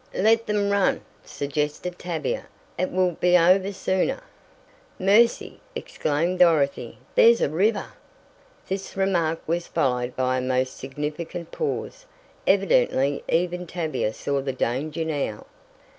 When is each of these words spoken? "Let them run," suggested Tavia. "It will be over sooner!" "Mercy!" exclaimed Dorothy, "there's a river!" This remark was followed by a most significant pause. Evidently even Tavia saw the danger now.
"Let 0.17 0.47
them 0.47 0.71
run," 0.71 1.01
suggested 1.23 1.99
Tavia. 1.99 2.47
"It 2.75 2.89
will 2.89 3.11
be 3.11 3.37
over 3.37 3.71
sooner!" 3.71 4.21
"Mercy!" 4.97 5.59
exclaimed 5.75 6.39
Dorothy, 6.39 6.97
"there's 7.13 7.39
a 7.39 7.49
river!" 7.49 7.93
This 8.67 8.97
remark 8.97 9.39
was 9.47 9.67
followed 9.67 10.15
by 10.15 10.39
a 10.39 10.41
most 10.41 10.75
significant 10.75 11.51
pause. 11.51 12.07
Evidently 12.47 13.23
even 13.29 13.67
Tavia 13.67 14.11
saw 14.11 14.41
the 14.41 14.53
danger 14.53 15.05
now. 15.05 15.45